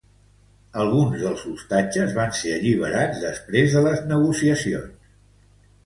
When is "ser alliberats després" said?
2.39-3.79